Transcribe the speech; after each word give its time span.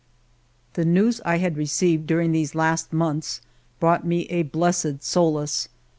The 0.73 0.83
news 0.83 1.21
I 1.25 1.37
had 1.37 1.57
received 1.57 2.07
during 2.07 2.31
these 2.31 2.55
last 2.55 2.91
months 2.91 3.39
brought 3.79 4.03
me 4.03 4.21
a 4.31 4.41
blessed 4.41 5.03
solace. 5.03 5.69